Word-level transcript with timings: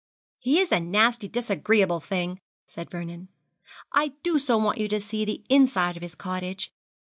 'He 0.39 0.57
is 0.59 0.71
a 0.71 0.79
nasty 0.79 1.27
disagreeable 1.27 1.99
thing,' 1.99 2.39
said 2.67 2.89
Vernon. 2.89 3.27
'I 3.93 4.13
did 4.23 4.39
so 4.41 4.57
want 4.57 4.79
you 4.79 4.87
to 4.87 4.99
see 4.99 5.25
the 5.25 5.43
inside 5.47 5.95
of 5.95 6.01
his 6.01 6.15
cottage. 6.15 6.71